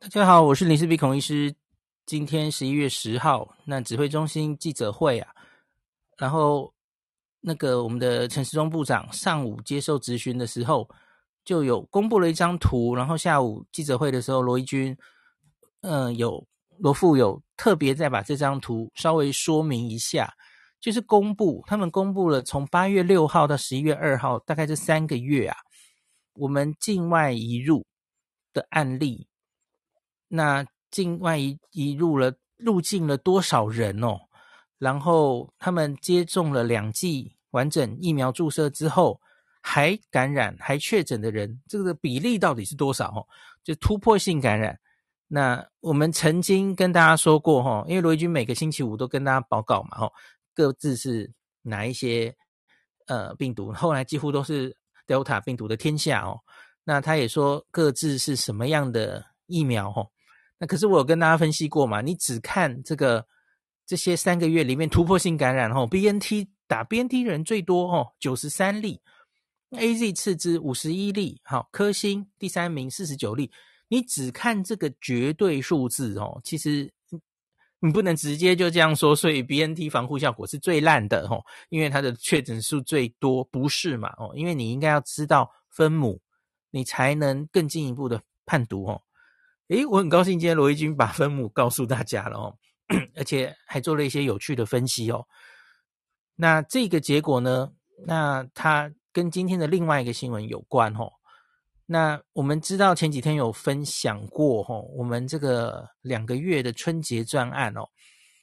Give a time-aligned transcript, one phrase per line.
[0.00, 1.52] 大家好，我是林氏鼻孔医师。
[2.06, 5.34] 今天十一月十号，那指挥中心记者会啊，
[6.16, 6.72] 然后
[7.40, 10.88] 那个我们的陈时中部长上午接受质询的时候，
[11.44, 14.96] 就有公布了一张图，然后下午记者会的时候，罗怡君，
[15.80, 16.46] 嗯、有
[16.78, 20.32] 罗富有特别再把这张图稍微说明一下，
[20.80, 25.56] 就是公布他们公布了从八月六号到十一月二号，大概这三个月啊，
[26.34, 27.84] 我们境外移入
[28.52, 29.27] 的案例，
[30.28, 30.64] 那。
[30.90, 34.18] 境外移移入了入境了多少人哦？
[34.78, 39.20] 然后他们接种了两剂完整疫苗注射之后，
[39.60, 43.08] 还感染还确诊的人，这个比例到底是多少？
[43.08, 43.20] 哦，
[43.62, 44.80] 就突破性感染。
[45.26, 50.10] 那我们曾经跟大家说过哈，因为罗怡君每个星期五都跟大家报告嘛，哈，
[50.54, 52.34] 各自是哪一些
[53.08, 54.74] 呃病毒，后来几乎都是
[55.06, 56.40] Delta 病毒的天下哦。
[56.82, 60.06] 那他也说各自是什么样的疫苗，哈。
[60.58, 63.26] 那可是我有跟大家分析过嘛，你只看这个
[63.86, 69.00] 这些三个月里面突破性感染哦，BNT 打 BNT 人最多哦，九十三例
[69.70, 73.50] ，AZ 次之五十一例，好，科兴第三名四十九例，
[73.88, 76.92] 你只看这个绝对数字哦，其实
[77.80, 86.20] 你不能直接就这样说，所以 BNT 防护效果是最烂的哦，因为它的确诊数最多，不是嘛哦，因为你应该要知道分母，
[86.70, 89.00] 你才能更进一步的判读哦。
[89.68, 92.56] 诶，我很高兴今天罗怡君把分母告诉大家了哦，
[93.14, 95.26] 而且还做了一些有趣的分析哦。
[96.34, 97.70] 那这个结果呢？
[98.06, 101.10] 那它跟今天的另外一个新闻有关哦。
[101.84, 107.86] 那我们知道前几天有分享过哦，我们这个两个月的春节专案哦，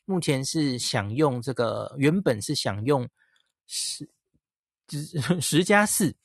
[0.05, 3.07] 目前是享用这个原本是享用
[3.65, 4.07] 十
[5.41, 6.15] 十加四，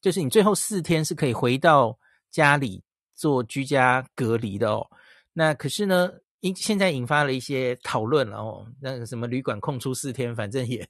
[0.00, 1.98] 就是你最后四天是可以回到
[2.30, 2.82] 家里。
[3.16, 4.86] 做居家隔离的哦，
[5.32, 10.86] 那可是呢，因现在引发了一些讨论了哦，那个什么旅馆空出四天，反正也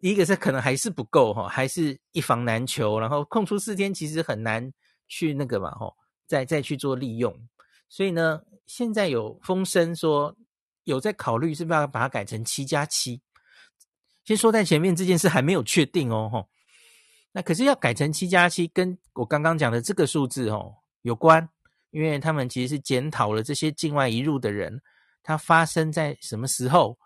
[0.00, 4.72] 一个是可能还是不够哈，还是一房难求，然后空出四天其实很难
[5.08, 5.94] 去那个嘛吼，
[6.26, 7.38] 再再去做利用，
[7.88, 10.34] 所以呢，现在有风声说
[10.84, 13.20] 有在考虑是不是要把它改成七加七，
[14.24, 16.48] 先说在前面这件事还没有确定哦吼，
[17.32, 20.74] 那可是要改成七加七，跟我刚刚讲的这个数字哦。
[21.06, 21.48] 有关，
[21.90, 24.82] 因为他们其实是检讨了这些境外移入的人，
[25.22, 26.98] 他发生在什么时候，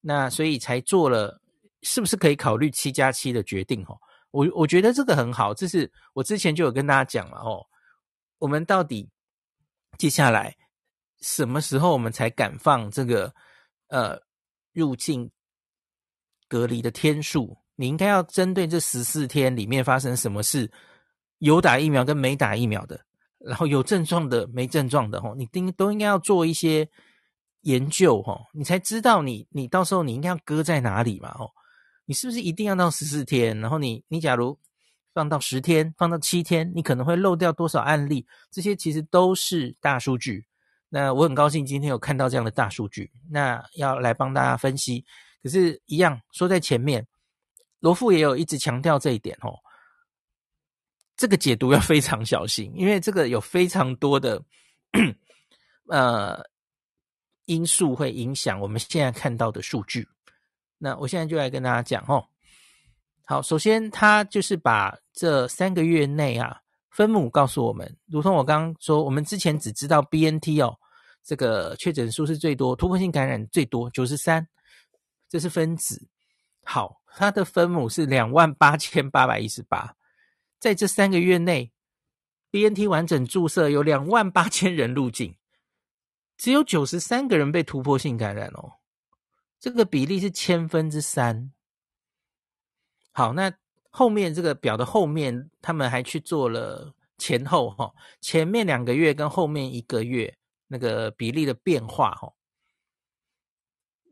[0.00, 1.40] 那所以才做了
[1.82, 3.96] 是不是可以考虑七加七的决定哦。
[4.32, 7.64] 我我觉得这个很好，这是我之前就有跟大家讲了哦。
[8.38, 9.08] 我们到底
[9.96, 10.52] 接下来
[11.20, 13.32] 什么时候我们才敢放这个
[13.90, 14.20] 呃
[14.72, 15.30] 入境
[16.48, 17.56] 隔离的天数？
[17.76, 20.68] 你应该要针对这十四天里面发生什么事，
[21.38, 23.00] 有打疫苗跟没打疫苗的。
[23.46, 26.88] 然后有症状的、没症状的，吼，你应都应该要做一些
[27.62, 31.50] 研究，吼，你才知道你你到时候你应该要搁在哪里嘛，吼，
[32.04, 33.58] 你是不是一定要到十四天？
[33.60, 34.58] 然后你你假如
[35.14, 38.26] 放到十天、放到七天，你可能会漏掉多少案例？
[38.50, 40.44] 这些其实都是大数据。
[40.88, 45.04] 那我很高兴今天有看到这样的大数据，那要来帮大家分析。
[45.42, 47.06] 可是，一样说在前面，
[47.78, 49.58] 罗富也有一直强调这一点，吼。
[51.16, 54.42] 这个解读要非常小心，因为这个有非常多的
[55.88, 56.38] 呃
[57.46, 60.06] 因素会影响我们现在看到的数据。
[60.78, 62.22] 那我现在就来跟大家讲哦。
[63.24, 66.60] 好，首先他就是把这三个月内啊
[66.90, 70.78] 分母告诉我们，如同我刚刚说，我们之前只知道 BNT 哦，
[71.24, 74.46] 这个确诊数是最多，突破性感染最多九十三，
[75.30, 76.06] 这是分子。
[76.62, 79.92] 好，它的分母是两万八千八百一十八。
[80.58, 81.72] 在这三个月内
[82.50, 85.36] ，BNT 完整注射有两万八千人入境，
[86.36, 88.78] 只有九十三个人被突破性感染哦，
[89.60, 91.52] 这个比例是千分之三。
[93.12, 93.52] 好，那
[93.90, 100.36] 后面这个表的后面，他们还去做了前后哈，前面两个月跟后面一个月
[100.68, 102.32] 那个比例的变化哈，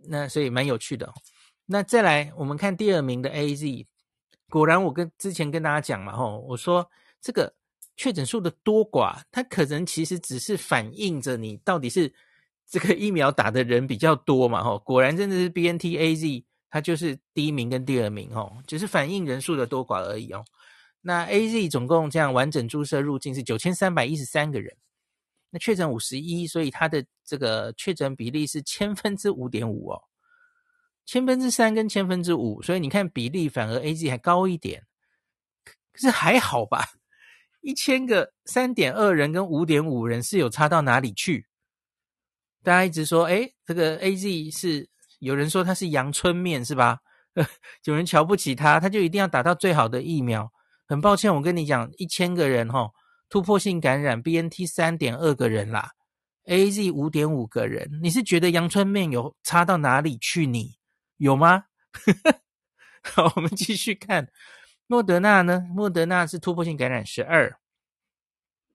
[0.09, 1.13] 那所以蛮有趣的。
[1.67, 3.87] 那再来，我们看第二名的 AZ。
[4.55, 6.89] 果然，我跟之前跟大家讲嘛，吼，我说
[7.21, 7.53] 这个
[7.97, 12.15] 确诊数的多寡，它可能其实只是反映着你到底是
[12.65, 20.45] 这个疫苗打的人比较多嘛，吼，果然真的是 BNT AZ，它就是第一名跟第二名，吼，只是反映人数的多寡而已哦。
[21.01, 24.73] 那 AZ 总共这样完整注射入境是九千三百一十三个人，
[25.51, 30.01] 那确诊五十一，所以它的这个确诊比例是千分之五点五哦。
[31.07, 34.83] 千分之三跟千分之五，所以你看比例反而 AZ 还高一点，
[35.93, 36.85] 可是还好吧？
[37.61, 41.47] 一千个三点二人跟五点五人是有差到哪里去？
[42.63, 46.99] 大家一直说，诶，这个 AZ 是有人说它是阳春面是吧？
[47.85, 50.51] 有人瞧不起它，他就一定要打到最好的疫苗。
[50.87, 52.91] 很抱歉，我跟你讲，一千个人哈，
[53.29, 55.91] 突破性感染 BNT 三点二个人啦
[56.47, 57.91] ，AZ 五点五个人。
[58.03, 60.75] 你是觉得阳春面有差到哪里去你？
[61.17, 61.65] 有吗？
[63.03, 64.29] 好，我们继续看
[64.87, 65.67] 莫德纳呢？
[65.71, 67.59] 莫德纳是突破性感染十二。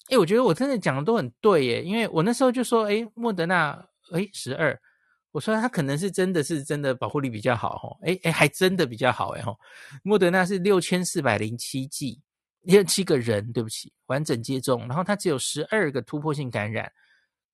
[0.09, 4.79] 哎，我觉得我真的讲的都很对耶，因为我那时候就说，哎，莫德纳，哎，十二，
[5.31, 9.43] 我说他可能是真的是真的保护力比较好哦，哎哎，还真的比较好哎，
[10.01, 12.19] 莫德纳是六千四百零七剂，
[12.61, 16.91] 六七个人，对不起，完整接种，然后它只有十二个突破性感染，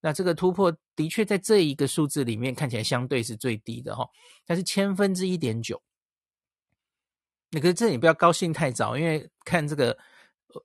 [0.05, 4.07] 那这个突破的确在这一个数字里面看起来相对是最低的哈，
[4.45, 5.81] 它是千分之一点九，
[7.49, 9.97] 那可是这你不要高兴太早，因为看这个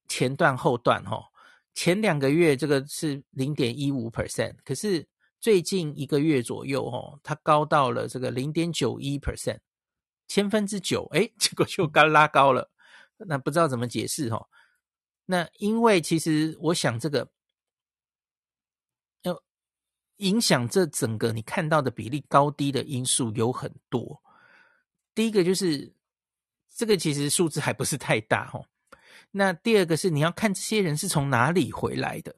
[0.09, 1.25] 前段后段哈。
[1.73, 5.09] 前两个月这个是零点一五 percent，可是
[5.41, 9.61] 最近一个月左右哦，它高到了这个零点九一 percent，
[10.29, 12.71] 千分之九，哎，结果就刚拉高了，
[13.17, 14.49] 那不知道怎么解释哦。
[15.25, 17.27] 那因为其实我想这个
[20.21, 24.23] 影响这整个你看到的比例高低的因素有很多，
[25.15, 25.93] 第一个就是
[26.75, 28.65] 这个其实数字还不是太大哦。
[29.31, 32.35] 那第二个是你要看这些人是从哪里回来的，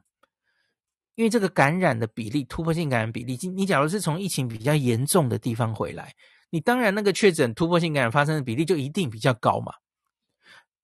[1.14, 6.14] 因为这个感染的比例，突破性感染比例，你假如是从疫情比较严重的地方回来，
[6.50, 9.72] 你当然那个确诊突破性感染发生的比例就一定比较高嘛。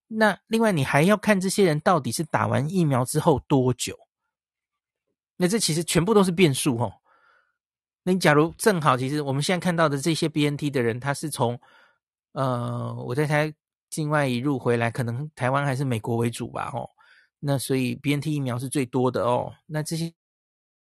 [0.07, 4.08] 那另外你还要看这些人到底是打完疫苗之后多久，
[5.39, 6.93] 那这其实全部都是变数哦。
[8.03, 11.59] 那你假如正好，其实我们现在看到的这些 BNT 的人，他是从
[12.33, 13.55] 呃，我在猜。
[13.91, 16.87] 境外移入回来，可能台湾还是美国为主吧，哦，
[17.39, 19.51] 那所以 BNT 疫苗是最多的哦。
[19.65, 20.13] 那这些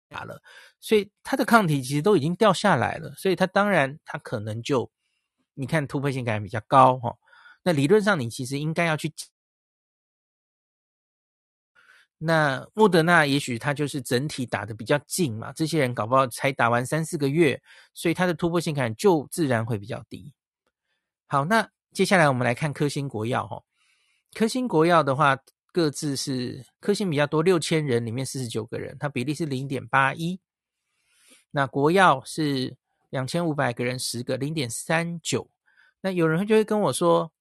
[0.08, 0.42] 打了，
[0.80, 4.90] 所以它的抗体其实都已经掉下来了，所以它当然它可能就
[5.56, 7.18] 你看突破性感染比较高，哦。
[7.64, 9.12] 那理论上你其实应该要去，
[12.18, 17.62] 那莫德纳也许它就是整体打得比较近嘛，这些人搞不好才打完三四个月，
[17.94, 20.34] 所以它的突破性感染就自然会比较低。
[21.28, 21.70] 好，那。
[21.94, 23.64] 接下来我们来看科兴国药哈，
[24.34, 25.38] 科兴国药的话，
[25.72, 30.38] 各自是科兴比较多，六千人里面四十九个人，它比例是零点八一。
[31.52, 32.76] 那国药是
[33.12, 35.50] 两千五百个人十个，零点三九。
[36.02, 37.32] 那有人就会跟我说，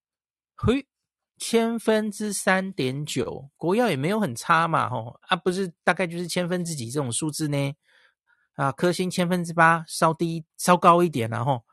[0.54, 0.86] 嘿，
[1.36, 7.74] 千分之三点九，国药也没有很差嘛，吼啊，不是大概就是千分之几这种数字呢？
[8.54, 11.64] 啊，科兴千分之八，稍低稍高一点，然后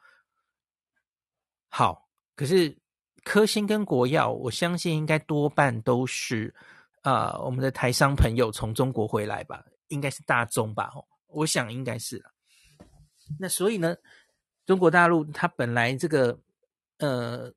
[1.68, 2.10] 好。
[2.36, 2.76] 可是
[3.24, 6.56] 科兴跟国药，我相信应该多半都是
[7.04, 10.92] 啊、呃，我们的台商朋友从中国回来吧，应该是大宗吧，
[11.28, 12.24] 我想应该是。
[13.38, 13.96] 那所以呢，
[14.66, 16.40] 中国大陆它本来这个
[16.98, 17.54] 呃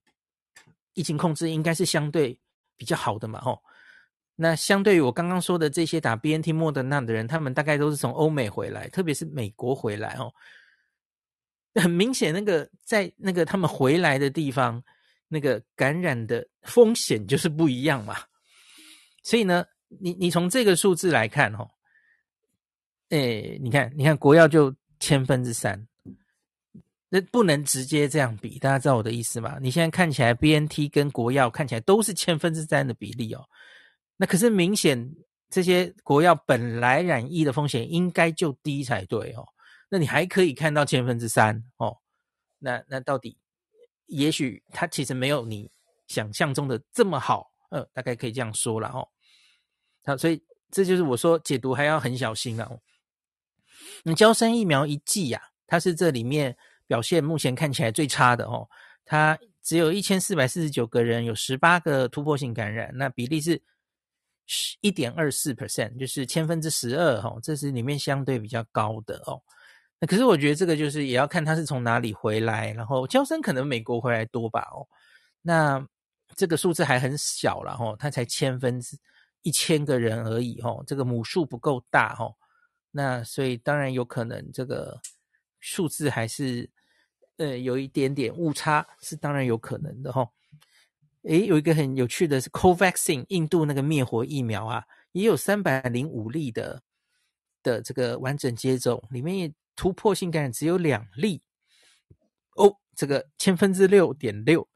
[0.95, 2.39] 疫情控制应该是相对
[2.77, 3.63] 比较好的嘛，吼。
[4.37, 10.33] 那相对于我刚刚说的这些打 BNT 莫德纳的人，他们大概都是从欧美回来，特别是美国回来，哦。
[11.77, 14.83] 很明显，那个在那个他们回来的地方，
[15.29, 18.17] 那个感染的风险就是不一样嘛。
[19.23, 21.69] 所以呢，你你从这个数字来看，哦，
[23.09, 25.85] 诶，你看，你看国药就千分之三，
[27.15, 29.57] 那不能直接这样比，大家知道我的意思吗？
[29.61, 33.45] 你现在看起来 BNT 跟国药看起来都是千分之三的比例哦，
[34.17, 35.15] 那可是明显
[35.49, 39.47] 这些国药本来染疫的风险应该就低才对哦。
[39.89, 41.97] 那你还可以看到千分之三哦，
[42.59, 43.39] 那那到底，
[44.07, 45.71] 也许它其实没有你
[46.09, 49.07] 想象中的这么好，呃，大概可以这样说了哦。
[50.05, 50.43] 好，所以
[50.73, 52.81] 这就是我说解读还要很小心了哦。
[54.03, 56.57] 那娇生疫苗一剂呀，它是这里面
[56.87, 58.69] 表现目前看起来最差的哦，
[59.05, 63.63] 它只有一千四百四十九个人，有十八个突破性感染，那比例是
[64.47, 69.41] 十一点二四 percent，就是千分之十二哦，这是里面相对比较高的哦。
[70.01, 74.87] 那可是我觉得这个就是也要看他是从哪里回来，然后娇生可能美国回来多吧哦，
[75.41, 75.87] 那
[76.37, 78.99] 这个数字还很小了哦，他才千分之
[79.43, 82.35] 一千个人而已哦，这个母数不够大哦，
[82.91, 85.01] 那所以当然有可能这个
[85.65, 86.69] 数字还是
[87.39, 90.29] 呃有一点点误差，是当然有可能的哦。
[91.23, 96.83] 诶，有一个很有趣的是 COVAXIN 印度那个灭活疫苗啊，也有三百零五例的
[97.63, 99.53] 的这个完整接种，里面也。
[99.77, 101.43] 突破性感染只有两例
[102.55, 104.69] 哦，这个千分之六点六，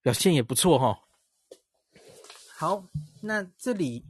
[0.00, 0.98] 表现也不错哈、哦。
[2.56, 2.88] 好，
[3.20, 4.04] 那这里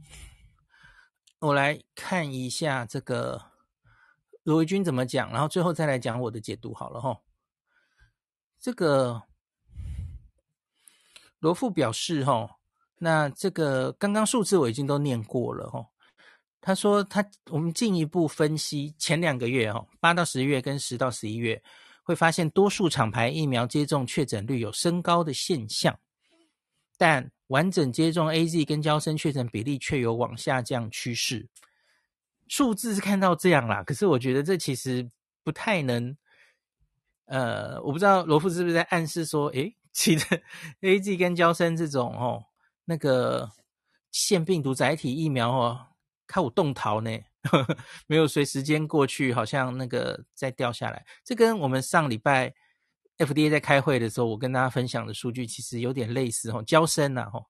[1.39, 3.52] 我来看一下这个
[4.43, 7.17] 罗维军怎么讲，然后最后再来讲我的解读好了哈。
[8.59, 9.21] 这个
[11.39, 12.49] 罗富表示哈，
[12.97, 15.85] 那这个刚刚数字我已经都念过了哈。
[16.61, 21.61] 他说他我们进一步分析前两个月哈，八到十月跟十到十一月，
[22.03, 25.97] 会发现多数厂牌疫苗接种确诊率有升高的现象，
[26.97, 31.45] 但完整接种 AZ 跟交生确诊比例却有往下降趋势。
[32.47, 35.09] 数字是看到这样啦，可是我觉得这其实
[35.43, 36.15] 不太能，
[37.25, 40.43] 呃，我不知道罗富是不是在暗示说，诶，其实
[40.81, 42.45] A G 跟娇生这种哦，
[42.85, 43.49] 那个
[44.11, 45.87] 腺病毒载体疫苗哦，
[46.27, 47.11] 看我动逃呢。
[47.43, 51.05] 呵呵，没有随时间过去，好像那个再掉下来。
[51.25, 52.53] 这跟我们上礼拜
[53.17, 57.45] FDA 在开会的时候，我跟大家分享的数据其实有点类似哦，娇生呐吼。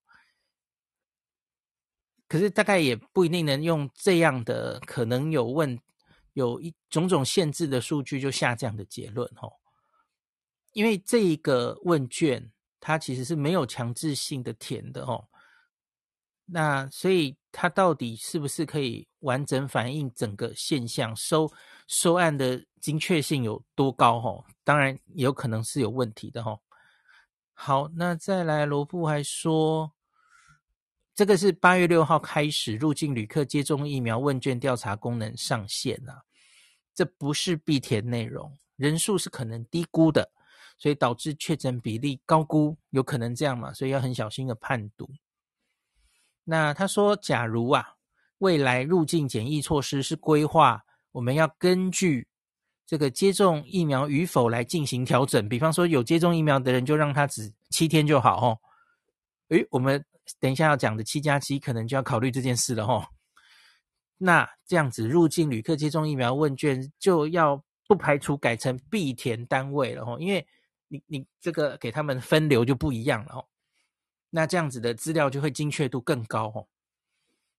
[2.28, 5.78] 可是大概也不一定能用这样的可能有问
[6.32, 9.52] 有一种种限制的数据就下这样的结论哦。
[10.72, 15.28] 因为这一个问卷它其实是没有强制性的填的哦。
[16.46, 21.14] 那所以它到底是不是可以完整反映整个现象？
[21.16, 21.50] 收
[21.86, 24.16] 收案的精确性有多高？
[24.16, 26.42] 哦，当然也有可能是有问题的。
[26.42, 26.60] 哦，
[27.54, 29.90] 好，那再来，罗布还说，
[31.14, 36.20] 这个是八月六号开始入境旅客接种疫苗问卷调查功能上线啊，
[36.92, 40.28] 这不是必填内容，人数是可能低估的，
[40.76, 43.72] 所以导致确诊比例高估，有可能这样嘛？
[43.72, 45.08] 所以要很小心的判读。
[46.42, 47.94] 那他说，假如啊，
[48.38, 52.26] 未来入境检疫措施是规划，我们要根据
[52.84, 55.48] 这个接种疫苗与否来进行调整。
[55.48, 58.58] 比方说，有接种疫苗的人就让他只七天就好哦。
[59.50, 60.04] 诶，我们
[60.40, 63.06] 等一下要讲的七加七，可能就要考虑这件事了哦。
[64.16, 70.46] 那这样子，入境旅客接种疫苗问卷就要不排除改成必填单位了哦，因为
[70.88, 73.46] 你你这个给他们分流就不一样了哦。
[74.30, 76.66] 那这样子的资料就会精确度更高哦。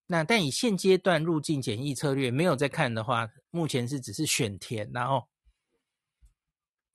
[0.06, 5.26] 那但以现阶段入境检疫策略没有在看的话，目前是只是选填，然后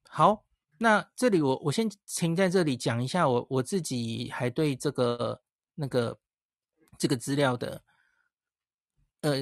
[0.09, 0.43] 好，
[0.77, 5.41] 那这里我我先停在这里讲一下我我自己还对这个
[5.75, 6.19] 那个
[6.97, 7.83] 这个资料的
[9.21, 9.35] 呃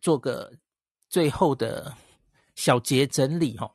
[0.00, 0.52] 做个
[1.08, 1.94] 最后的
[2.54, 3.74] 小结整理哈，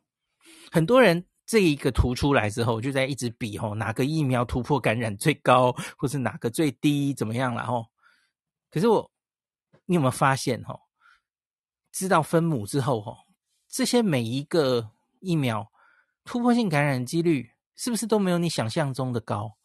[0.72, 1.26] 很多人。
[1.50, 7.86] 这一个图出来之后，就在一直比吼，哪个疫苗突破感染最高，或是哪个最低，怎么样了吼？
[8.70, 9.10] 可是我，
[9.86, 10.82] 你有没有发现吼？
[11.94, 13.20] 知道分母之后吼，
[13.70, 15.72] 这些每一个疫苗
[16.26, 19.58] 突破性感染几率是不是都没有你想象中的高？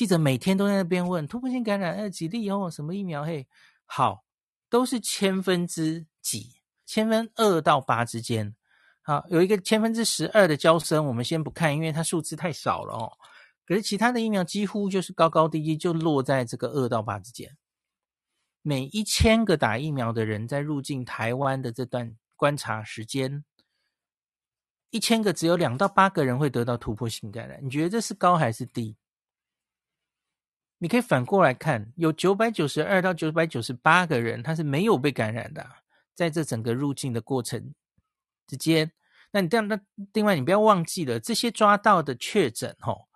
[0.00, 3.46] 记者每天都在那边问突破性感染呃几例哦，什么疫苗嘿？
[3.84, 4.24] 好，
[4.70, 6.54] 都是千分之几，
[6.86, 8.56] 千分二到八之间。
[9.02, 13.12] 好，有一个千分之十二的娇生，我们先不看，因为它数字太少了哦。
[13.66, 17.54] 可是其他的疫苗几乎就是高高低低，就落在这个二到八之间。
[18.62, 23.44] 每一千个打疫苗的人在入境台湾的这段观察时间，
[24.88, 27.60] 一千个只有两到八个人会得到突破性感染。
[27.62, 28.96] 你觉得这是高还是低？
[30.82, 35.64] 你可以反过来看，有九百九十二到九百九十八个人他是没有被感染的，
[36.14, 37.72] 在这整个入境的过程。
[38.46, 38.90] 之间，
[39.30, 39.78] 那你这样，那
[40.12, 43.06] 另外你不要忘记了，这些抓到的确诊吼，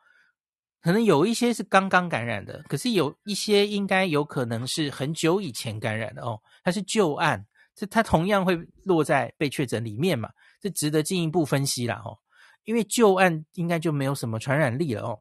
[0.80, 7.44] 可能有一些是刚刚感染的，可是有一些应该有可能是很久以前感染的哦，它是旧案，
[7.74, 10.30] 这它同样会落在被确诊里面嘛，
[10.60, 12.16] 这值得进一步分析啦哦，
[12.62, 15.20] 因为旧案应该就没有什么传染力了哦，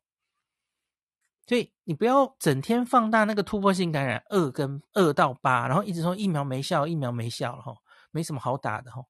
[1.45, 7.75] 所以你不要整天放大那个突破性感染二跟二到八，然后一直说疫苗没效，疫苗没效了哈，
[8.12, 9.03] 没什么好打的哈。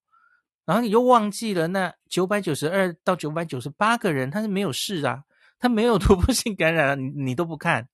[0.66, 5.24] 然后你又忘记了那九百九十二到九百九十八个人，他是没有事啊，
[5.60, 7.88] 他没有突破性感染啊，你你都不看。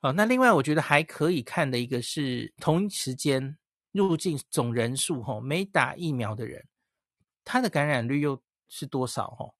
[0.00, 3.56] 好，那另外我觉得还可以看的一个是同一时间
[3.92, 6.64] 入境总人数吼，没打疫苗的人，
[7.44, 9.54] 他的感染率又是多少吼？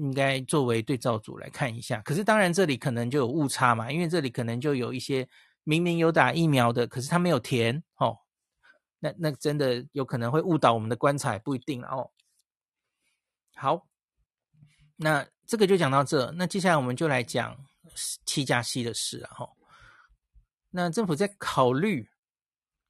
[0.00, 2.00] 应该作为对照组来看一下。
[2.00, 5.28] 可是当然这里可能就有误差嘛，因为这里可能就有一些
[5.62, 8.16] 明明有打疫苗的，可是他没有填哦。
[8.98, 12.10] 那那真的有可能会误导我们的观察，不一定哦。
[13.54, 13.86] 好，
[14.96, 16.30] 那这个就讲到这。
[16.32, 17.54] 那接下来我们就来讲
[18.24, 19.28] 七加七的事啊。
[19.34, 19.50] 哈，
[20.70, 22.08] 那政府在考虑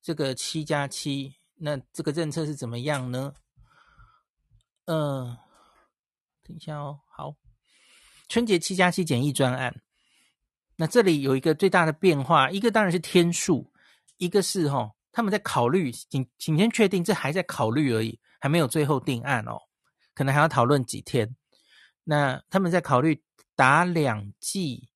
[0.00, 3.34] 这个七加七，那这个政策是怎么样呢？
[4.86, 5.36] 嗯、
[6.50, 6.99] 等一下哦。
[7.07, 7.37] 好，
[8.28, 9.80] 春节七加七检疫专案。
[10.75, 13.73] 那这里有一个最大的变化，一个当然是天数，
[14.16, 19.57] 一个是哈，他们在考虑，请请先确定，这还在考虑而已，还没有最后定案哦，
[20.14, 21.37] 可能还要讨论几天。
[22.02, 23.23] 那他们在考虑
[23.54, 24.88] 打两剂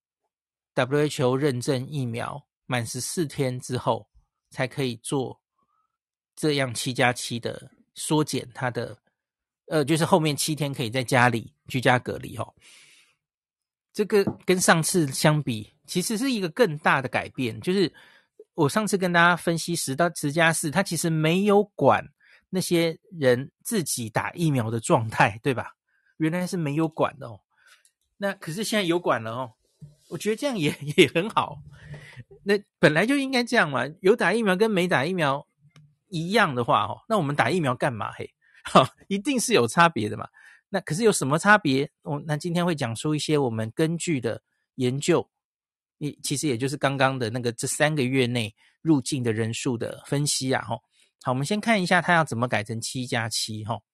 [0.75, 4.09] WHO 认证疫苗，满十四天之后
[4.51, 5.41] 才可以做
[6.35, 8.99] 这样七加七的缩减，它的
[9.67, 12.55] 呃，就是后面七天可以在家里居家隔离哦。
[13.93, 17.61] 这个跟上次相比，其实是一个更大的改变。
[17.61, 17.93] 就是
[18.55, 22.05] 我上次跟大家分析十到十加四，他其实没有管
[22.51, 25.73] 那些人自己打疫苗的状态，对吧？
[26.17, 27.41] 原来是没有管的哦。
[28.17, 29.53] 那可是现在有管了哦。
[30.09, 31.59] 我觉得这样也也很好。
[32.45, 33.85] 那本来就应该这样嘛。
[34.01, 35.47] 有打疫苗跟没打疫苗
[36.09, 38.13] 一样的话哦，那我们打疫苗干嘛？
[38.13, 38.31] 嘿，
[38.65, 40.29] 哈，一定是有差别的嘛。
[40.69, 41.89] 那可是有什么差别？
[42.03, 44.43] 哦，那今天会讲出一些我们根据的
[44.75, 45.31] 研究，
[45.99, 48.53] 你其实也就是刚刚的那个这三个月内
[48.83, 50.65] 入境的人数的分析啊。
[50.65, 50.83] 吼，
[51.23, 53.65] 好，我们先看一下它要怎么改成七加七。
[53.65, 53.85] 吼，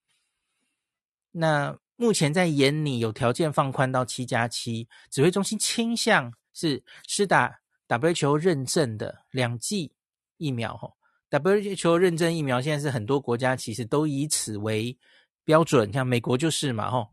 [1.32, 9.92] 那目前在研拟有条件放宽到七加七，指挥中心倾向是施打 WHO 认证的两剂
[10.38, 10.74] 疫苗。
[10.78, 10.96] 吼
[11.30, 14.98] ，WHO 认证疫苗现在是很多国家其实都以此为。
[15.42, 17.08] 标准像美国就是嘛，吼，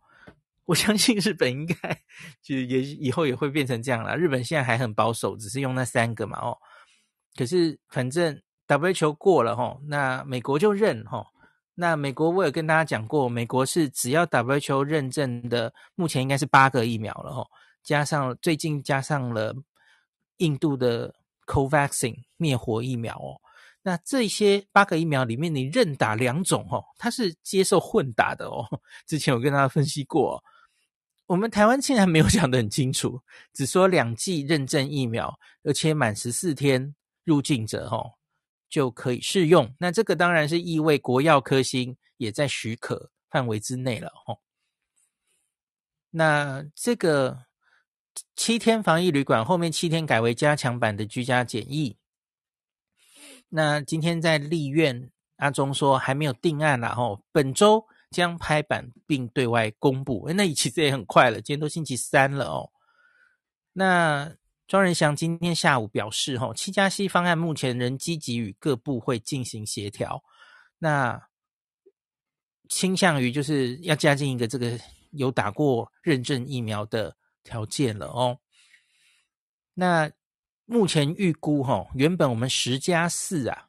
[0.66, 1.76] 我相信日本应该
[2.44, 4.14] 就也以后也会变成这样啦。
[4.14, 6.56] 日本现在还很保守，只是用那三个嘛，哦，
[7.36, 11.26] 可是反正 WHO 过了，吼，那美国就认，吼，
[11.74, 17.50] 那美国我有跟大家讲过，美国是只要 WHO 认证的，目前应该是八个疫苗了，吼，
[17.82, 19.56] 加上最近加上了
[20.38, 21.16] 印度的
[21.48, 23.42] Covaxin 灭活疫苗哦。
[23.88, 28.68] 那这些八个疫苗里面，你认打两种哦，它是接受混打的哦。
[29.06, 30.44] 之前我跟大家分析过，
[31.26, 33.22] 我们台湾现在没有讲得很清楚，
[33.54, 38.12] 只说两剂认证疫苗，而且满十四天入境者哦
[38.70, 39.74] 就可以适用。
[39.80, 44.40] 那这个当然是意味国药科兴也在许可范围之内了哦。
[46.10, 47.46] 那这个
[48.36, 51.96] 七天防疫旅馆后面七天改为加强版的居家检疫。
[53.50, 57.82] 那今天在立院，阿中说还没有定案啦，吼，本周
[58.12, 60.28] 将拍板并对外公布。
[60.36, 62.70] 那其实也很快了，今天都星期三了哦。
[63.72, 64.36] 那
[64.68, 70.22] 庄人祥今天下午表示，吼，七加七方案目前仍积极与各部会进行协调，
[70.78, 71.22] 那
[72.68, 74.78] 倾向于就是要加进一个这个
[75.12, 78.38] 有打过认证疫苗的条件了哦。
[79.74, 80.12] 那。
[80.68, 83.68] 目前预估，哈，原本我们十加四啊，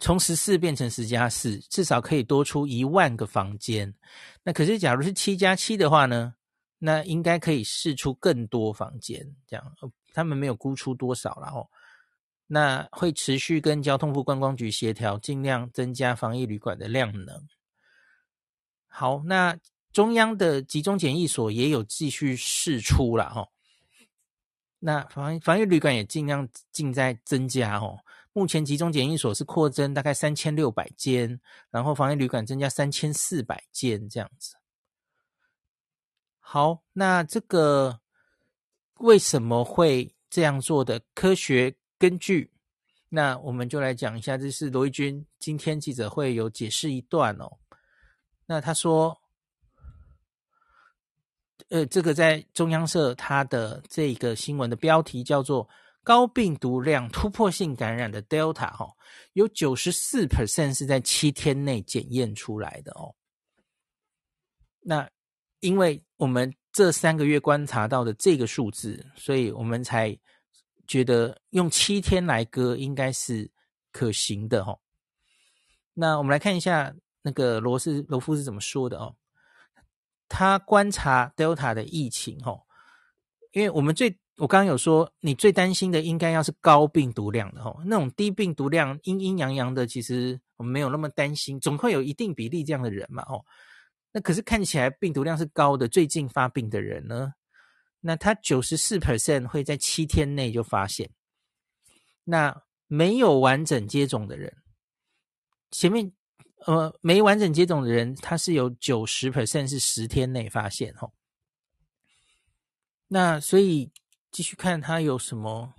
[0.00, 3.94] 从十四变成十加四，至少可以多出一万个房间。
[4.42, 6.34] 那可是，假如是七加七的话呢？
[6.84, 9.24] 那应该可以试出更多房间。
[9.46, 9.64] 这样，
[10.12, 11.70] 他们没有估出多少了哦。
[12.48, 17.46] 那会持续跟交通部观光局协调，尽量增加防疫旅馆的量能。
[18.88, 19.56] 好，那
[19.92, 23.46] 中央的集中检疫所也有继续试出了哈。
[24.84, 27.96] 那防防疫旅馆也尽量尽在增加哦。
[28.32, 31.40] 目前集中检疫所是扩增大概三千六百间，
[31.70, 34.56] 然后防疫旅馆增加三千四百间这样子。
[36.40, 38.00] 好，那这个
[38.98, 42.50] 为什么会这样做的科学根据？
[43.08, 47.58] 那我们就来讲一下，这是罗一军今天记者会有解释一段哦。
[48.46, 49.21] 那他说。
[51.72, 55.66] 呃，这个在中央社，它的这个新闻的标题叫做
[56.04, 58.92] “高病毒量突破性感染的 Delta” 哈，
[59.32, 63.14] 有九十四 percent 是在七天内检验出来的哦。
[64.80, 65.08] 那
[65.60, 70.14] 因为我们这三个月观察到的这个数字，所以我们才
[70.86, 73.50] 觉得用七天来割应该是
[73.90, 74.78] 可行的哈。
[75.94, 79.16] 那我们来看一下那个罗斯罗夫是怎么说的哦。
[80.34, 82.62] 他观察 Delta 的疫情，吼，
[83.52, 93.44] 因为我们最我刚刚有说，你最担心的应该要是高病毒量的，吼，那种低病毒量阴阴阳阳的，其实我们没有那么担心，总会有一定比例这样的人嘛，吼。
[94.10, 97.34] 那可是看起来病毒量是高的，最近发病的人呢，
[98.00, 101.10] 那他九十四 percent 会在七天内就发现，
[102.24, 104.56] 那没有完整接种的人，
[105.70, 106.10] 前面。
[106.66, 111.12] 呃，没完整接种的人，他是有九十 percent 是十天内发现吼。
[113.08, 113.90] 那所以
[114.30, 115.74] 继续看他有什么，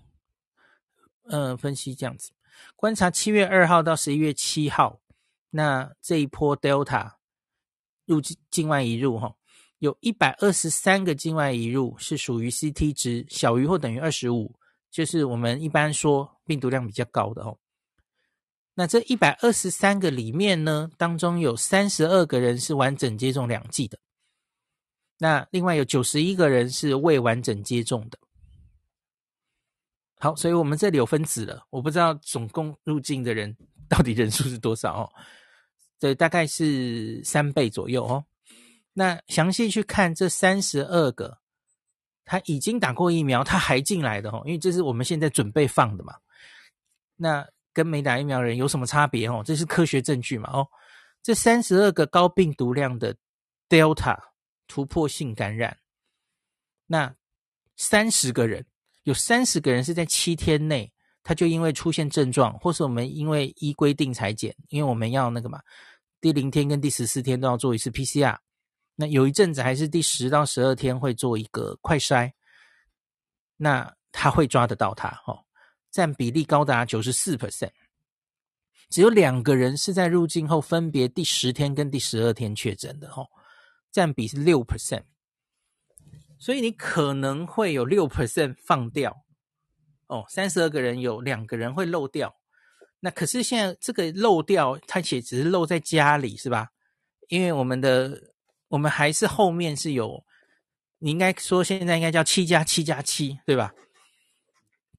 [1.23, 2.31] 呃，分析这样子，
[2.75, 4.99] 观察七月二号到十一月七号，
[5.49, 7.13] 那这一波 Delta
[8.05, 9.37] 入境境外移入吼，
[9.79, 14.53] 有一百二十三个境外移入是属于 CT 值小于或等于二十五，
[14.91, 17.57] 就是我们一般说病毒量比较高的哦。
[18.75, 23.99] 那这一百二十三个里面呢，当中有三十二个人是完整接种两剂的，
[25.19, 28.17] 那另外有九十一个人是未完整接种的。
[30.19, 33.55] 好，所以我们这里有分子了，我不知道总共入境的人
[33.87, 35.11] 到底人数是多少哦，
[35.99, 38.25] 这大概是三倍左右哦。
[38.93, 41.37] 那详细去看这三十二个，
[42.23, 46.15] 他已经打过疫苗，他还进来的哦，因为这是我们现在准备放的嘛。
[47.15, 49.41] 那跟没打疫苗的人有什么差别哦？
[49.45, 50.49] 这是科学证据嘛？
[50.53, 50.67] 哦，
[51.23, 53.15] 这三十二个高病毒量的
[53.67, 54.17] Delta
[54.67, 55.77] 突破性感染，
[56.85, 57.15] 那
[57.75, 58.65] 三十个人
[59.03, 60.91] 有三十个人是在七天内，
[61.23, 65.59] 他就因为出现症状，或是我们因为依规定裁剪，因为我们要那个嘛，
[66.21, 68.37] 第零天跟第十四天都要做一次 PCR，
[68.95, 72.31] 那有一阵子还是第十到十二天会做一个快筛，
[73.57, 75.42] 那他会抓得到他哦。
[75.93, 77.69] 占比例高达九十四 percent，
[78.89, 83.27] 只有两个人是在入境后分别第十天跟第十二天确诊的哦，
[83.91, 85.03] 占比是六 percent，
[86.39, 89.15] 所以你可能会有六 percent 放掉
[90.07, 92.35] 哦，三十二个人有两个人会漏掉，
[92.99, 96.69] 那可是现在这个漏掉，它且只是漏在家里是吧？
[97.27, 98.19] 因为我们的
[98.67, 100.25] 我们还是后面是有，
[100.97, 103.71] 你应该说现在应该叫七加七加七对吧？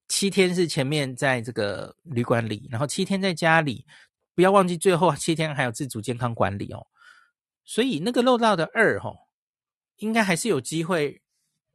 [0.08, 3.86] 七天是前面在这个旅馆里，然后七天在家里，
[4.34, 6.86] 不要忘记最后七天还有自主健康管理哦。
[7.64, 9.16] 所以那个漏到的二哦，
[9.96, 11.22] 应该还是有机会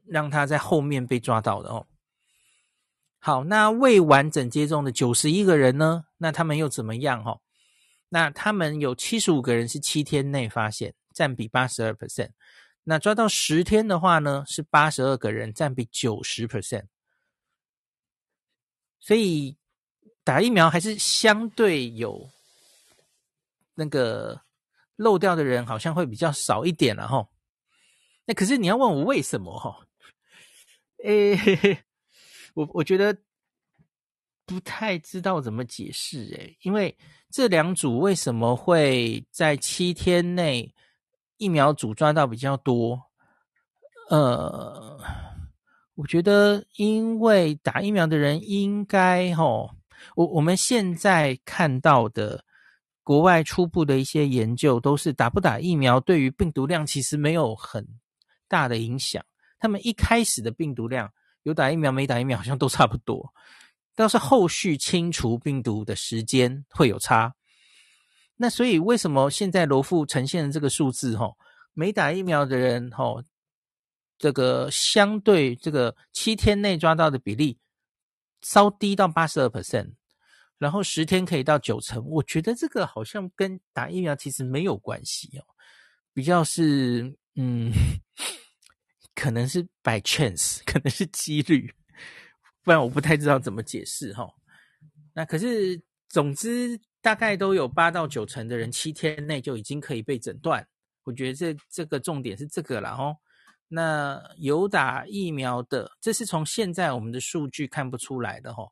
[0.06, 1.88] 让他在后面被抓到的哦。
[3.18, 6.06] 好，那未完整接种的九十一个人呢？
[6.18, 7.42] 那他们又怎么样哦？
[8.10, 12.30] 那他们有七十五个人是七天内发现，占比八十二 percent。
[12.84, 16.86] 那抓到十天的话呢，是八十二个人，占比九十 percent。
[19.00, 19.58] 所以
[20.24, 22.30] 打疫苗还是相对有
[23.76, 24.42] 那个
[24.96, 27.28] 漏掉的人，好像会比较少一点了哈。
[28.26, 29.88] 那可是你要问我为什么哈？
[31.04, 31.84] 诶，
[32.54, 33.18] 我我觉得
[34.46, 36.98] 不太知道怎么解释诶，因为
[37.32, 40.76] 这两组为什么会在七天内
[41.38, 43.02] 疫苗组抓到比较多？
[44.10, 45.29] 呃。
[46.00, 49.70] 我觉得，因为打疫苗的人应该吼，
[50.16, 52.42] 我我们现在看到的
[53.04, 57.86] 国外初步的一些研究，都是打不打疫苗对于病毒量其实没有很
[58.48, 59.22] 大的影响。
[59.60, 61.12] 他们一开始的病毒量
[61.44, 63.34] 有打疫苗没打疫苗好像都差不多，
[63.94, 67.36] 倒是后续清除病毒的时间会有差。
[68.38, 71.36] 那所以为什么现在罗富呈现的这个数字吼，
[71.74, 73.22] 没打疫苗的人吼？
[74.20, 77.58] 这个相对这个七天内抓到的比例
[78.42, 79.94] 稍低到八十二 percent，
[80.58, 82.06] 然后十天可以到九成。
[82.06, 85.44] 我觉得这个好像跟打疫苗其实没有关系哦，
[86.14, 87.72] 比较是嗯，
[89.16, 91.74] 可能是 by chance，可能是几率，
[92.64, 94.34] 不然我不太知道怎么解释哈、哦。
[95.14, 100.68] 那可是总之大概都有八到九成的人七天内就已经可以被诊断。
[101.04, 103.16] 我觉得这这个重点是这个了哦。
[103.72, 108.70] 那有打疫苗的，这是从现在我们的数据看不出来的齁。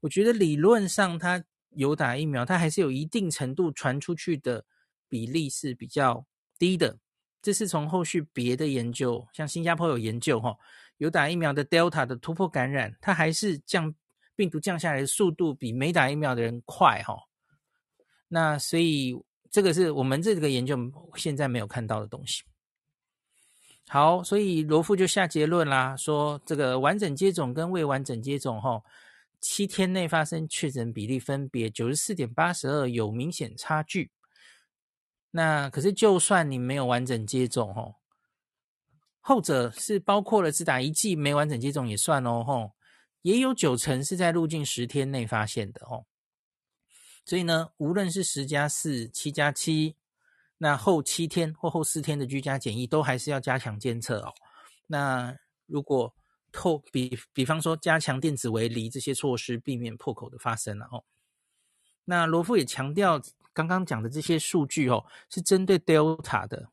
[0.00, 4.64] 我觉得理论上，他有打疫苗，他还是有一定程度传出去的
[5.08, 6.24] 比例是比较
[6.58, 6.96] 低的。
[7.42, 10.56] 这是从后续别的研究，像新加坡有研究齁，
[10.98, 13.92] 有打疫苗的 Delta 的突破感染，它还是降
[14.36, 17.18] 病毒降下来的速度比没打疫苗的人快齁。
[18.28, 19.16] 那所以
[19.50, 20.78] 这个是我们这个研究
[21.16, 22.42] 现在没有看到的东西。
[23.88, 28.84] 好，所以罗富就下结论啦，说这个完整接种跟未完整接种，吼，
[29.40, 34.10] 七天内发生确诊比例分别九十四点八十二，有明显差距。
[35.30, 37.94] 那可是就算你没有完整接种，吼，
[39.20, 42.72] 后者是包括了只打一剂没完整接种也算哦，吼，
[43.22, 46.06] 也有九成是在入境十天内发现的，吼。
[47.24, 49.94] 所以呢，无论是十加四、七加七。
[50.58, 54.32] 那后七天或后四天的居家检疫都还是要加强监测哦。
[54.86, 56.14] 那如果
[56.50, 61.04] 透比比方说加强电子围篱这些措施，避免破口的发生了哦。
[62.04, 63.20] 那罗富也强调，
[63.52, 66.70] 刚刚讲的这些数据哦，是针对 Delta 的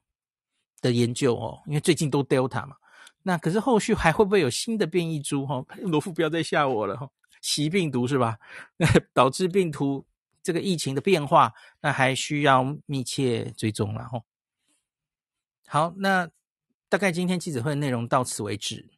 [0.79, 2.77] 的研究哦，因为最近都 Delta 嘛。
[3.23, 5.45] 那可是后续还会不会有新的变异株？
[5.45, 7.09] 哈， 罗富不要再吓我了哈，
[7.41, 8.37] 习病毒是吧？
[9.13, 10.05] 导致病毒。
[10.43, 14.23] 这个疫情的变化，那还需要密切追踪了吼。
[15.65, 16.29] 好，那
[16.89, 18.91] 大概今天记者会的内容到此为止。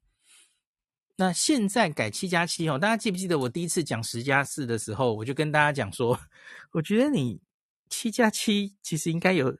[1.16, 6.20] 那现在改七加七哦，大家记不记得我第一次讲十加四的时候，我就跟大家讲说，
[6.72, 7.40] 我觉得你
[7.90, 9.56] 七加七其实应该有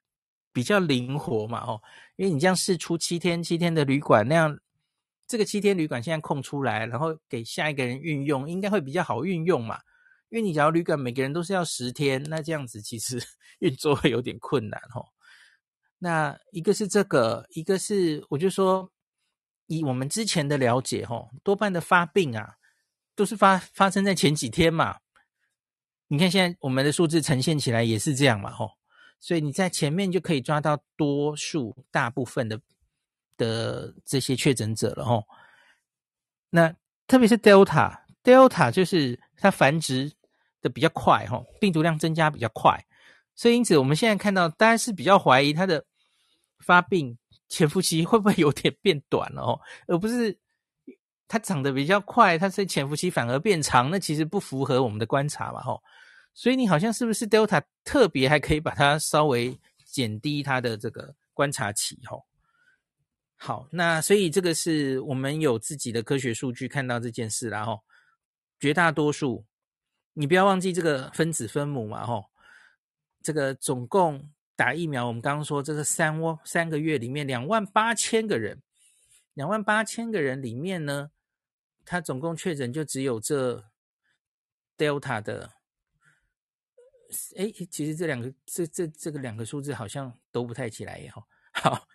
[0.52, 1.82] 比较灵活嘛，哦，
[2.18, 4.60] 因为你这样试出七天七天的旅馆，那样
[5.28, 9.80] 这个七天旅馆现在空出来，然后给下一个人运用，应该会比较好运用嘛。
[10.30, 13.22] 因为你假如旅馆每个人都是要十天，那这样子其实
[13.60, 15.06] 运作会有点困难哦。
[16.00, 18.92] 那一个是这个，一个是我就说。
[19.68, 22.58] 以我们之前的了解，吼，多半的发病啊，
[23.16, 25.00] 都是发发生在前几天嘛。
[26.08, 28.74] 你看现在我们的数字呈现起来也是这样嘛，吼。
[29.20, 32.62] 所以你在前面就可以抓到多数、大部分的
[33.38, 35.24] 的这些确诊者了，吼。
[36.52, 36.72] 那
[37.08, 40.12] 特别是 Delta，Delta 就是它繁殖
[40.62, 42.80] 的比较快，哈，病毒量增加比较快，
[43.36, 45.86] 所以因此我们现在看到，大家是比较怀疑它的
[46.60, 47.18] 发病。
[47.48, 49.62] 潜伏期会不会有点变短了哦？
[49.88, 50.36] 而不是
[51.28, 55.80] 它长得比较快，它是潜伏期反而变长，那其实不符合我们的观察嘛哈。
[56.34, 62.18] 所以你好像是不是 Delta 特别还可以把它稍微减低它的这个观察期哈？
[63.36, 67.80] 好，那所以这个是我们有自己的科学数据看到这件事啦吼。
[68.60, 69.46] 绝大多数，
[70.14, 72.26] 你不要忘记这个分子分母嘛吼，
[73.22, 74.32] 这个总共。
[74.58, 78.64] 打疫苗，我们刚刚说这个三窝三个月里面两万八千个人，
[79.34, 81.12] 两万八千个人里面呢，
[81.84, 83.62] 他总共确诊就只有这
[84.78, 85.52] Delta 的，
[87.36, 91.28] 哎，其实这两个这这这个两个数字好像都不太起来耶哈。
[91.52, 91.88] 好，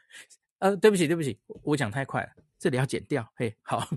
[0.58, 3.26] 呃，对不起对不起，我讲太快了，这里要剪掉。
[3.36, 3.88] 嘿，好，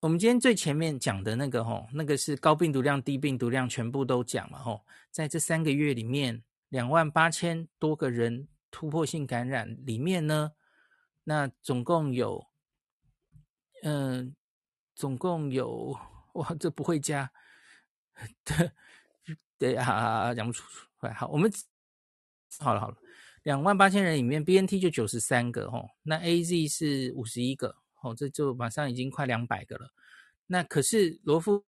[0.00, 6.42] 我们今天最前面讲的那个吼，那个是高病毒量、低病毒量全部都讲了吼，在这三个月里面。
[6.68, 10.52] 两万八千多个人突破性感染里面呢，
[11.24, 12.46] 那总共有，
[13.82, 14.36] 嗯、
[14.94, 15.98] 总共有
[16.34, 17.32] 哇，这不会加，
[18.44, 18.70] 对
[19.56, 20.62] 对啊，讲不出
[21.00, 21.10] 来。
[21.14, 21.50] 好，我们
[22.58, 22.96] 好了好了，
[23.44, 29.92] 两万八千人里面，BNT 就九十三个哦，那 AZ 是五十一个哦，这就马上已经快两百个了。
[30.46, 31.64] 那可是罗夫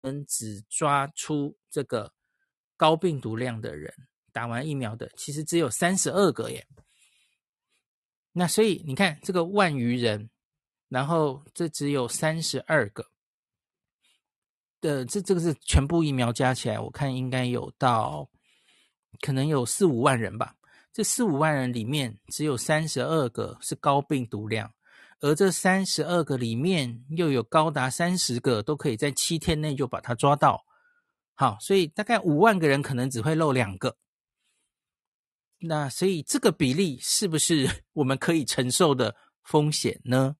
[0.00, 2.12] 们只抓出这个
[2.76, 3.92] 高病毒量的人。
[4.32, 6.66] 打完疫苗的其实只有三十二个耶，
[8.32, 10.28] 那所以你看这个万余人，
[10.90, 13.06] 然后这只有三十二个
[14.78, 18.28] 的，这这个是全部疫苗加起来，我看应该有到
[19.22, 20.54] 可能有四五万人吧。
[20.92, 24.70] 这四五万人里面只有三十二个是高病毒量，
[25.26, 30.64] 而这三十二个里面又有高达三十个都可以在七天内就把它抓到。
[31.34, 33.96] 好，所以大概五万个人可能只会漏两个。
[35.58, 40.36] 那所以这个比例是不是 我们可以承受的风险呢？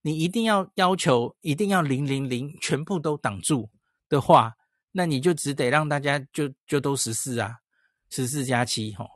[0.00, 3.70] 你一定要要求一定要零零零全部都挡住
[4.08, 4.54] 的话，
[4.92, 7.58] 那你就只得让大家就就都十四啊，
[8.08, 9.06] 十四加七吼。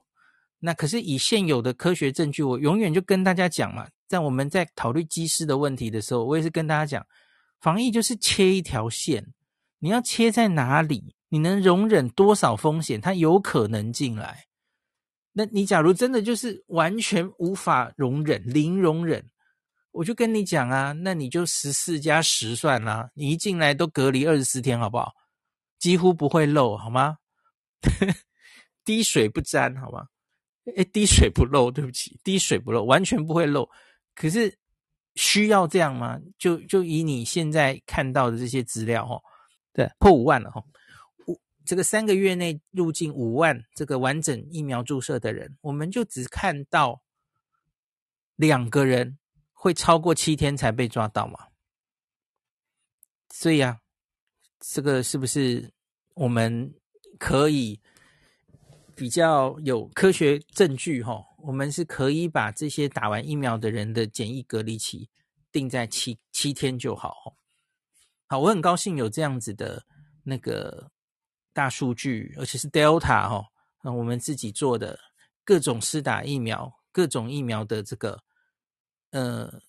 [0.58, 7.06] 那可是以现有的科学证据，我永远就跟大家讲嘛，在我们在讨论机师的问题的时候，我也是跟大家讲，
[7.60, 9.34] 防疫就是切一条线，
[9.78, 14.46] 你要切在哪里，你能容忍多少风险，它有可能进来。
[15.32, 19.30] 那你假如真的就是完全无法容忍，零容忍，
[19.92, 25.12] 我就跟你讲啊，那你就十四加十算啦，你一进来都隔离二十四天，好不好？
[25.78, 27.18] 几乎不会漏，好吗？
[28.84, 30.06] 滴水不沾，好吗？
[30.74, 33.68] 诶，滴水不漏，对不起，滴水不漏，完全不会漏。
[34.18, 34.52] 可是
[35.14, 36.20] 需要这样吗？
[36.36, 39.22] 就就以你现在看到的这些资料，哦，
[39.72, 40.60] 对，破五万了，哈。
[41.64, 47.00] 这个三个月内入境五万这个完整疫苗注射的人，我们就只看到
[48.34, 49.18] 两个人
[49.52, 51.38] 会超过七天才被抓到嘛？
[53.32, 53.78] 所以啊，
[54.58, 55.70] 这个是不是
[56.14, 56.74] 我们
[57.18, 57.78] 可以
[58.96, 61.22] 比较有科学证据哈？
[61.38, 65.08] 我们是可以把这些打完疫苗的人的检疫隔离期
[65.50, 67.36] 定在七七天就好。
[68.26, 69.84] 好，我很高兴有这样子的
[70.22, 70.90] 那个。
[71.54, 73.48] 大数据，而且是 Delta 哈，
[73.82, 74.96] 那我们自己做的
[75.42, 78.22] 各种施打疫苗、各种疫苗的这个
[79.10, 79.60] 呃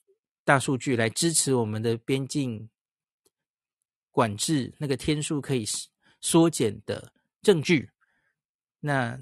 [0.44, 2.70] 大数据来支持我们的边境
[4.12, 5.66] 管制那个天数可以
[6.22, 7.90] 缩减的证据。
[8.80, 9.20] 那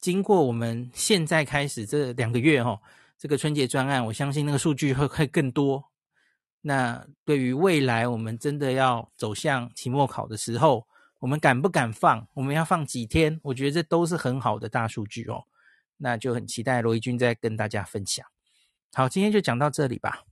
[0.00, 2.80] 经过我们现在开始这两个月哈，
[3.18, 5.84] 这个春节专案，我相信那个数据会会更多。
[6.60, 10.86] 那对于未来我们真的要走向期末考的时候，
[11.18, 12.26] 我们敢不敢放？
[12.34, 13.40] 我们要放几天？
[13.42, 15.44] 我觉得这都是很好的大数据哦。
[15.96, 18.24] 那就很期待罗怡君再跟大家分享。
[18.92, 20.24] 好，今天就讲到这里吧。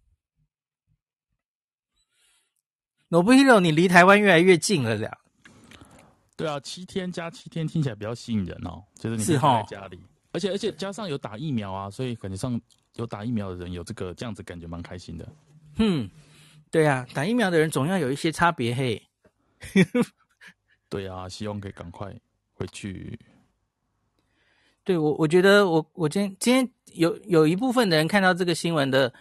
[3.11, 5.19] Nobuhiro，你离台湾越来越近了呀。
[6.37, 9.99] 对啊，七天加七天听起来比较吸引人哦，就是你在家里，
[10.33, 12.61] 而且而且加上有打疫苗啊，所以感觉上
[12.97, 15.27] 有打疫苗的人有这个这样子感觉蛮开心的。
[15.79, 16.09] 嗯，
[16.71, 19.03] 对啊，打疫苗的人总要有一些差别嘿。
[20.91, 22.15] 对啊，希望可以赶快
[22.53, 23.19] 回去。
[24.85, 29.13] 对我，我觉得我我今天今天有有一部分的人看到这个新闻的，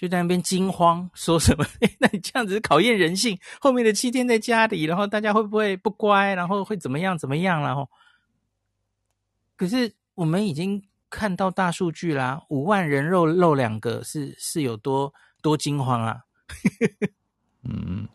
[0.00, 1.66] 就在那边惊慌，说什么？
[1.80, 7.60] 哎，那你这样子考验人性，后面的七天在家里，然后大家会不会不乖，然后会怎么样怎么样？
[7.60, 7.86] 然后，
[9.56, 16.24] 可是我们已经看到大数据啦，五万人肉漏两个是是有多多惊慌啊？
[17.68, 18.08] 嗯，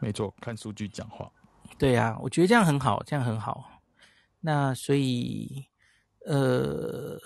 [0.00, 1.30] 没错，看数据讲话。
[1.78, 3.80] 对呀、啊，我觉得这样很好，这样很好。
[4.40, 5.64] 那所以，
[6.26, 7.16] 呃，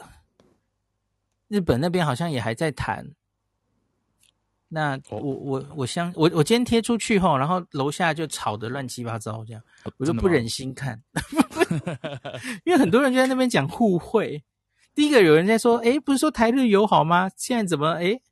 [1.48, 3.10] 日本那边好像也还在谈。
[4.74, 9.62] 那我我我相我我今天贴出去后，然后楼下就吵得乱七八糟，这样
[9.98, 10.98] 我就不忍心看，
[12.64, 14.42] 因为很多人就在那边讲互惠。
[14.94, 17.30] 第一个有人在说，诶，不是说台日友好吗？
[17.36, 18.22] 现在怎么诶，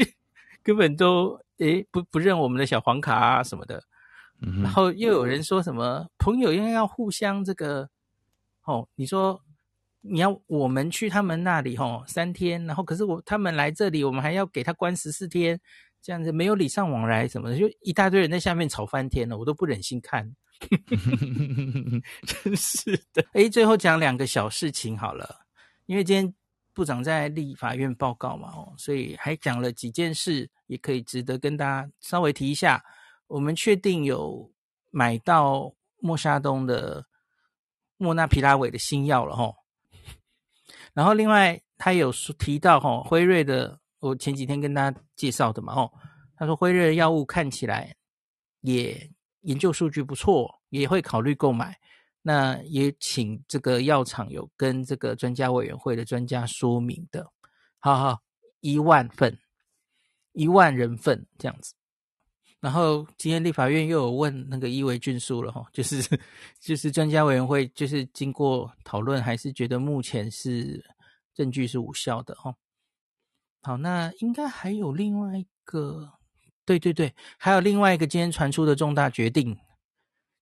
[0.62, 3.82] 根本都诶不不认我们的小黄卡啊什么的。
[4.42, 7.88] 嗯、然后又有人说什么朋友应该要互相这个
[8.64, 9.40] 哦，你说
[10.02, 15.58] 你要我们去他们那里哦三天，然后可是我他们来这里，我们还要给他关十四天。
[16.06, 20.36] 这样子没有礼尚往来什么的，就一大堆人在下面吵翻天了，我都不忍心看，
[22.24, 23.26] 真是的。
[23.32, 25.40] 诶，最后讲两个小事情好了，
[25.86, 26.32] 因为今天
[26.72, 32.84] 部长在立法院报告嘛，哦，所以还讲了几件事，也可以值得跟大家稍微提一下。
[33.26, 34.48] 我们确定有
[34.92, 37.04] 买到莫沙东的
[37.96, 39.56] 莫纳皮拉韦的新药了，吼。
[40.94, 43.80] 然后另外他有提到，吼，辉瑞的。
[44.00, 45.90] 我前几天跟大家介绍的嘛，哦，
[46.36, 47.94] 他说辉瑞的药物看起来
[48.60, 49.10] 也
[49.42, 51.76] 研究数据不错，也会考虑购买。
[52.22, 57.24] 那也请这个药厂有跟这个专家委员会的专家说明的。
[57.78, 58.20] 好好，
[58.60, 59.38] 一万份，
[60.32, 61.72] 一万人份这样子。
[62.58, 66.02] 然后今天立法院又有问那个伊维菌素了，哈，就是
[66.58, 70.84] 就是专家委员会就是经过讨论，还是觉得目前是
[71.32, 72.52] 证据是无效的，哈。
[73.66, 76.12] 好，那应该还有另外一个，
[76.64, 79.46] 对对对，还有另外一个今天传出的重大决定。
[79.46, 79.56] 今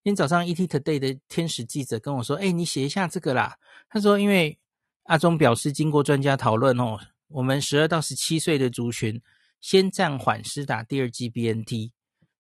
[0.03, 3.57] 天早上 ET Today 的天使记者跟我说：“哎，你写一下这个啦。”
[3.89, 4.59] 他说：“因为
[5.05, 9.23] 阿中表示，经过专家讨论哦，我们十二到十七岁的族群
[9.59, 11.93] 先暂缓施打第二剂 BNT，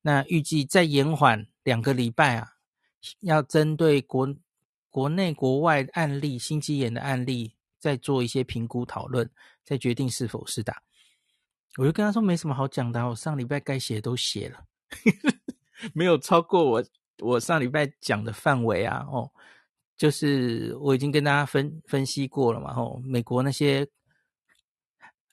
[0.02, 2.46] 那预计再延缓两个礼拜啊，
[3.20, 4.36] 要针对国
[4.90, 9.30] 国内国外案例心肌炎的案例。”再做一些评估讨论，
[9.62, 10.82] 再决定是否是打。
[11.76, 14.64] 我就跟他说没什么好讲的，我上礼拜该写的都写了，
[15.92, 16.82] 没有超过我
[17.18, 19.04] 我上礼拜讲的范围啊。
[19.12, 19.30] 哦，
[19.98, 22.72] 就是我已经跟大家分分析过了嘛。
[22.74, 23.86] 哦，美国那些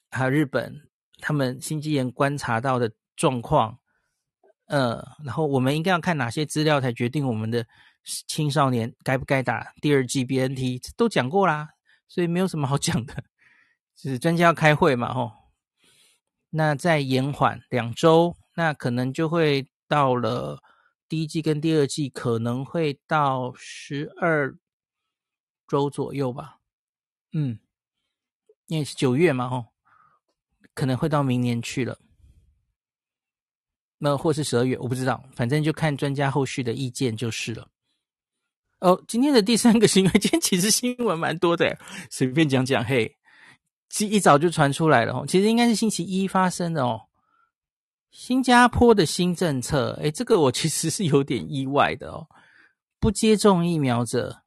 [0.09, 3.79] 还有日本，他们心肌炎观察到的状况，
[4.65, 7.65] 呃，然后我们应该要看哪些资料才决定我们的
[8.27, 11.69] 青少年该不该打第二剂 BNT，都讲过啦。
[12.12, 13.24] 所以没有什么好讲的，
[13.95, 15.32] 就是专家要开会嘛，吼。
[16.50, 20.62] 那再延缓两周，那可能就会到了
[21.08, 24.54] 第一季跟第二季可能会到十二
[25.65, 26.60] 周左右吧。
[27.32, 27.58] 嗯，
[28.67, 29.67] 因为是九月嘛，吼，
[30.74, 31.97] 可能会到明年去了。
[34.00, 37.70] 那或是十二月，我不知道，反正就看专家后续的意见就是了。
[38.81, 41.77] 哦，今天的第三个新闻， 今天其实新闻蛮多的，
[42.09, 42.83] 随便讲讲。
[42.83, 43.15] 嘿，
[43.89, 46.99] 其实一早就传出来了哦，其实应该是星期一发生的哦。
[48.09, 52.27] 新加坡的新政策，诶，这个我其实是有点意外的哦。
[52.99, 54.43] 不接种疫苗者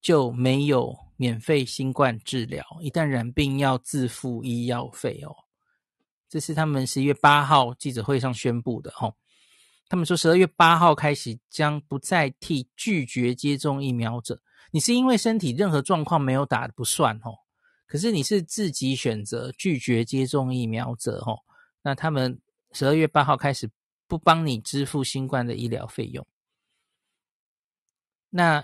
[0.00, 5.34] 就没有免费新冠治疗，一旦染病要自付医药费哦。
[6.30, 9.14] 这是他们十一月八号记者会上宣布的哦。
[9.88, 14.38] 他们说，十二月八号开始将不再替拒绝接种疫苗者，
[14.70, 17.32] 你是因为身体任何状况没有打不算哦。
[17.86, 21.38] 可是你是自己选择拒绝接种疫苗者哦，
[21.82, 22.38] 那他们
[22.72, 23.70] 十二月八号开始
[24.06, 26.26] 不帮你支付新冠的医疗费用。
[28.28, 28.62] 那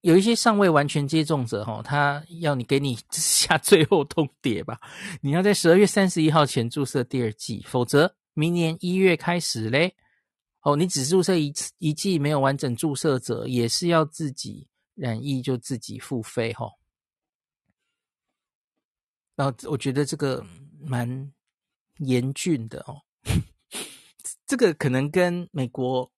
[0.00, 4.80] 有一些尚未完全接种者哦，他要你给你 下最后通牒吧，
[5.20, 9.94] 你要在十二月三十一号前注射第二剂，否则明年一月开始嘞。
[10.62, 16.68] 哦，你只注射一次一剂，没有完整注射者也是要自己染疫就自己付费哈。
[19.36, 20.44] 然后我觉得这个
[20.80, 21.32] 蛮
[21.98, 23.00] 严峻的哦。
[24.46, 26.10] 这个可能跟美国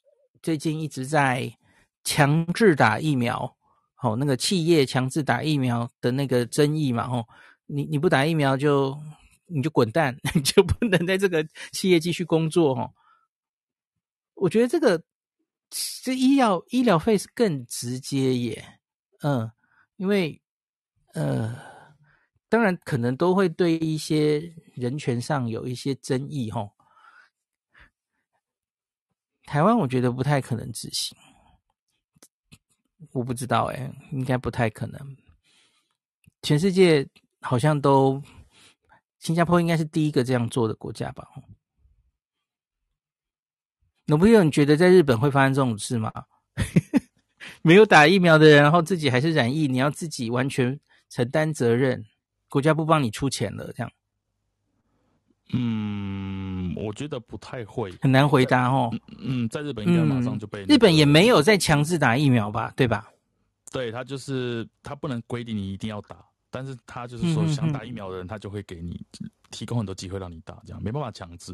[0.42, 1.54] 最近一直在
[2.02, 3.56] 强制打疫苗，
[4.02, 7.26] 哦，那个企业强制打疫苗的那个争议嘛，哦，
[7.66, 8.98] 你你不打疫苗就
[9.46, 12.90] 你就滚蛋， 你就不能在这个企业继续工作，哦。
[14.40, 15.02] 我觉得这个
[16.02, 18.80] 这医药医疗费是更直接耶，
[19.20, 19.50] 嗯，
[19.96, 20.40] 因为
[21.12, 21.54] 呃，
[22.48, 24.40] 当然可能都会对一些
[24.74, 26.72] 人权上有一些争议，吼。
[29.44, 31.14] 台湾我觉得不太可能执行，
[33.12, 35.16] 我不知道诶，应该不太可能。
[36.40, 37.06] 全世界
[37.40, 38.22] 好像都，
[39.18, 41.28] 新加坡应该是第一个这样做的国家吧。
[44.10, 46.12] 有没有你觉得在日本会发生这种事吗？
[47.62, 52.04] 没有打疫苗的人，然后自己还是染疫，你要自己完全承担责任，
[52.48, 53.90] 国家不帮你出钱了，这样？
[55.52, 58.90] 嗯，我觉得不太会，很难回答哦。
[59.18, 62.72] 嗯，在日本应该马上就被、那个嗯、日本也没有在强制打疫苗吧？
[62.76, 63.10] 对吧？
[63.72, 66.16] 对，他就是他不能规定你一定要打，
[66.50, 69.04] 但是他就是说想打疫苗的人，他就会给你
[69.50, 71.52] 提供很多机会让你打，这样没办法强制。